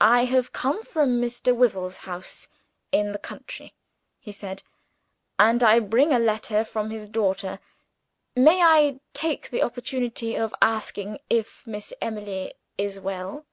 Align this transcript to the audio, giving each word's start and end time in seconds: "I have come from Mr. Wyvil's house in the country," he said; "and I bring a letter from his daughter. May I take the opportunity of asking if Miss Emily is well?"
"I 0.00 0.24
have 0.24 0.50
come 0.52 0.82
from 0.84 1.20
Mr. 1.22 1.54
Wyvil's 1.54 1.98
house 1.98 2.48
in 2.90 3.12
the 3.12 3.16
country," 3.20 3.74
he 4.18 4.32
said; 4.32 4.64
"and 5.38 5.62
I 5.62 5.78
bring 5.78 6.10
a 6.12 6.18
letter 6.18 6.64
from 6.64 6.90
his 6.90 7.06
daughter. 7.06 7.60
May 8.34 8.60
I 8.60 8.98
take 9.14 9.50
the 9.50 9.62
opportunity 9.62 10.34
of 10.34 10.52
asking 10.60 11.20
if 11.30 11.64
Miss 11.64 11.92
Emily 12.00 12.54
is 12.76 12.98
well?" 12.98 13.46